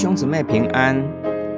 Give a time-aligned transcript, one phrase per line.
[0.00, 0.96] 兄姊妹平安，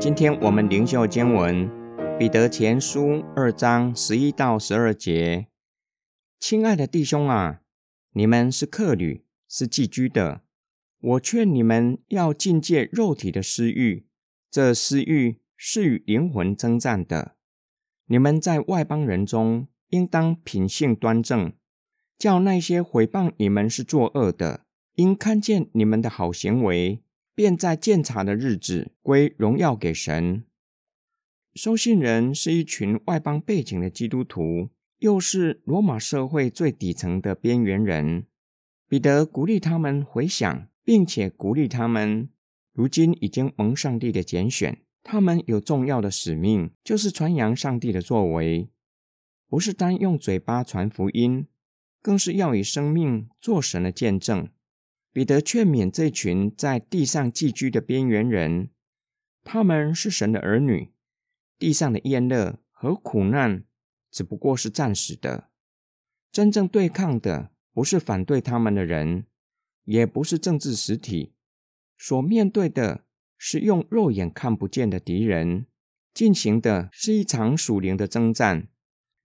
[0.00, 1.70] 今天我们灵修经文
[2.18, 5.46] 彼得前书二章十一到十二节。
[6.40, 7.60] 亲爱的弟兄啊，
[8.14, 10.40] 你们是客旅，是寄居的。
[11.00, 14.08] 我劝你们要禁戒肉体的私欲，
[14.50, 17.36] 这私欲是与灵魂征战的。
[18.06, 21.52] 你们在外邦人中，应当品性端正，
[22.18, 24.64] 叫那些毁谤你们是作恶的，
[24.96, 27.04] 因看见你们的好行为。
[27.34, 30.44] 便在鉴察的日子归荣耀给神。
[31.54, 38.26] 收信人是一群外邦背景的基督徒，又是罗马社会最底层的边缘人。
[38.88, 42.28] 彼得鼓励他们回想，并且鼓励他们，
[42.72, 48.68] 如今已经蒙上帝的拣选，他们有重要的使命，就是传扬上帝的作为，
[49.48, 51.46] 不是单用嘴巴传福音，
[52.00, 54.48] 更是要以生命做神的见证。
[55.12, 58.70] 彼得劝勉这群在地上寄居的边缘人，
[59.44, 60.90] 他们是神的儿女，
[61.58, 63.64] 地上的厌乐和苦难
[64.10, 65.50] 只不过是暂时的。
[66.30, 69.26] 真正对抗的不是反对他们的人，
[69.84, 71.34] 也不是政治实体，
[71.98, 73.04] 所面对的
[73.36, 75.66] 是用肉眼看不见的敌人，
[76.14, 78.68] 进行的是一场属灵的征战，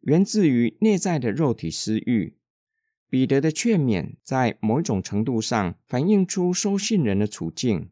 [0.01, 2.37] 源自于内在的肉体私欲。
[3.09, 7.89] 彼得的劝勉在某种程度上反映出收信人的处境。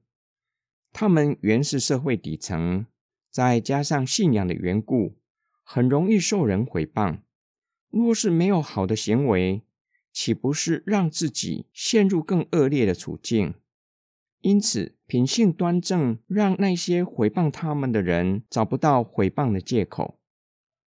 [0.92, 2.86] 他们原是社会底层，
[3.30, 5.18] 再加上信仰的缘故，
[5.64, 7.20] 很容易受人毁谤。
[7.90, 9.62] 若是没有好的行为，
[10.12, 13.54] 岂不是让自己陷入更恶劣的处境？
[14.42, 20.20] 因此，品性端正，让那些毁谤他们的人找不到毁谤的借口。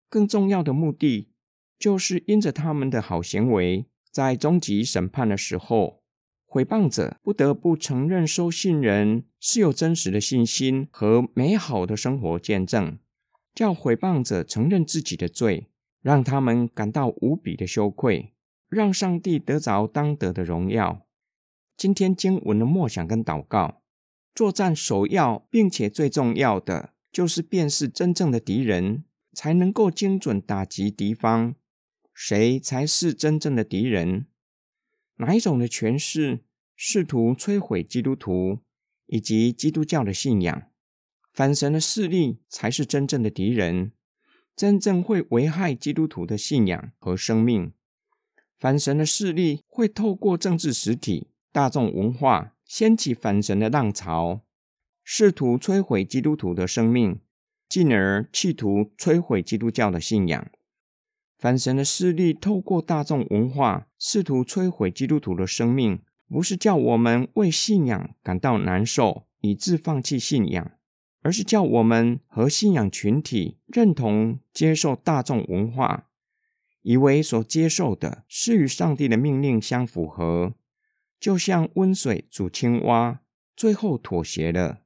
[0.10, 1.32] 更重要的目的，
[1.80, 3.86] 就是因着他们的好行为。
[4.16, 6.02] 在终极审判的时候，
[6.46, 12.98] 毁谤者不得不承认收信人是有真实的信心和美好的生活见证，
[13.54, 15.68] 叫毁谤者承认自己的罪，
[16.02, 18.32] 让他们感到无比的羞愧，
[18.70, 21.06] 让上帝得着当得的荣耀。
[21.76, 23.82] 今天经文的默想跟祷告，
[24.34, 31.56] 作战首要并且最重要的，就是辨识真正的敌人，才能够精准打击敌方。
[32.16, 34.26] 谁才是真正的敌人？
[35.18, 38.62] 哪一种的诠释试图摧毁基督徒
[39.08, 40.64] 以及基督教的信仰？
[41.34, 43.92] 反神的势力才是真正的敌人，
[44.56, 47.74] 真正会危害基督徒的信仰和生命。
[48.58, 54.46] 反神的势力会透过政治实体、大众文化掀起反神的浪潮，
[55.04, 57.20] 试图摧毁基督徒的生命，
[57.68, 60.50] 进而企图摧毁基督教的信仰。
[61.38, 70.72] 反神的势力透过大众文化试图摧毁基督徒的生命，不是叫我们为信仰感到难受以致放弃信仰，
[71.22, 76.08] 而是叫我们和信仰群体认同接受大众文化，
[76.82, 80.54] 以为所接受的是与上帝的命令相符合，
[81.20, 83.22] 就像温水煮青蛙，
[83.56, 84.82] 最后妥协了。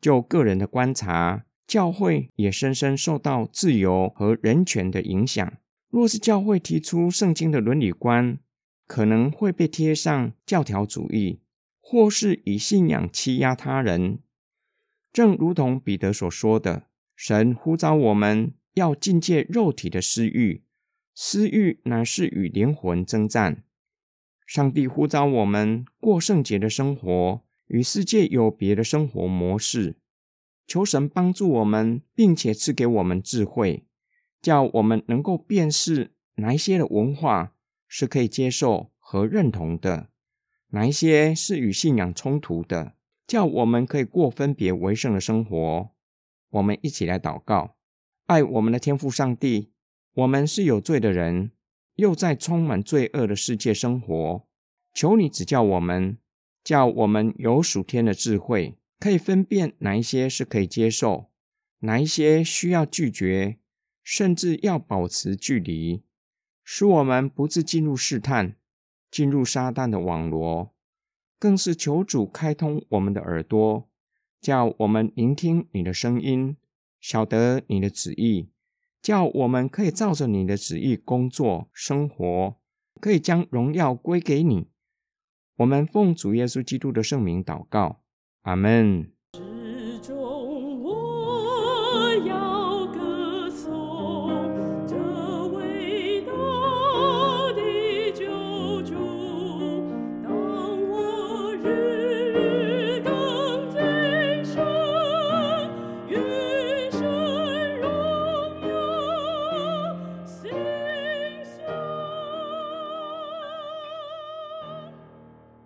[0.00, 5.52] 就个人的观察，教会也深深受到自由和人权的影响。
[5.90, 8.38] 若是教会提出圣经的伦理观，
[8.86, 11.40] 可能会被贴上教条主义，
[11.80, 14.18] 或是以信仰欺压他人。
[15.12, 16.84] 正如同彼得所说的，
[17.16, 20.62] 神呼召我们要禁戒肉体的私欲，
[21.14, 23.64] 私欲乃是与灵魂征战。
[24.46, 29.96] 上帝呼召我们过圣洁的生活，与世界有别的生活模式。
[30.66, 33.86] 求神帮助我们，并且赐给我们智慧。
[34.40, 37.54] 叫我们能够辨识哪一些的文化
[37.86, 40.10] 是可以接受和认同的，
[40.68, 42.94] 哪一些是与信仰冲突的，
[43.26, 45.90] 叫我们可以过分别为圣的生活。
[46.50, 47.76] 我们一起来祷告：
[48.26, 49.72] 爱我们的天父上帝，
[50.14, 51.50] 我们是有罪的人，
[51.96, 54.46] 又在充满罪恶的世界生活。
[54.94, 56.18] 求你指教我们，
[56.64, 61.30] 叫我们有属天的智慧，可以分辨哪一些是可以接受，
[61.80, 63.58] 哪一些需要拒绝。
[64.10, 66.02] 甚至要保持距离，
[66.64, 68.56] 使我们不致进入试探，
[69.10, 70.74] 进入撒旦的网罗。
[71.38, 73.86] 更是求主开通我们的耳朵，
[74.40, 76.56] 叫我们聆听你的声音，
[76.98, 78.48] 晓得你的旨意，
[79.02, 82.56] 叫我们可以照着你的旨意工作生活，
[83.02, 84.68] 可以将荣耀归给你。
[85.56, 88.00] 我们奉主耶稣基督的圣名祷告，
[88.40, 89.17] 阿门。